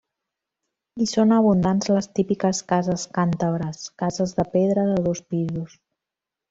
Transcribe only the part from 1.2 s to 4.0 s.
abundants les típiques cases càntabres,